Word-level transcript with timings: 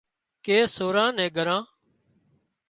ڪي 0.45 0.57
سوران 0.75 1.11
نين 1.17 1.31
ڳران 1.35 1.61